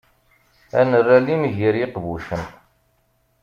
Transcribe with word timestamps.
Ad 0.79 0.85
nerr 0.89 1.09
alim 1.17 1.43
gar 1.57 1.75
yiqbucen. 1.79 2.43